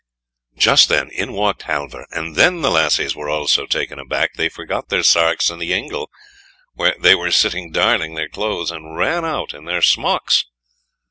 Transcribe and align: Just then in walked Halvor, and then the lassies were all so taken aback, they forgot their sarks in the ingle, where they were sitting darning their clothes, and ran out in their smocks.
Just 0.57 0.89
then 0.89 1.11
in 1.11 1.31
walked 1.31 1.65
Halvor, 1.65 2.07
and 2.09 2.35
then 2.35 2.61
the 2.61 2.71
lassies 2.71 3.15
were 3.15 3.29
all 3.29 3.47
so 3.47 3.67
taken 3.67 3.99
aback, 3.99 4.31
they 4.33 4.49
forgot 4.49 4.89
their 4.89 5.03
sarks 5.03 5.51
in 5.51 5.59
the 5.59 5.73
ingle, 5.75 6.09
where 6.73 6.95
they 6.99 7.13
were 7.13 7.29
sitting 7.29 7.71
darning 7.71 8.15
their 8.15 8.27
clothes, 8.27 8.71
and 8.71 8.97
ran 8.97 9.23
out 9.23 9.53
in 9.53 9.65
their 9.65 9.83
smocks. 9.83 10.45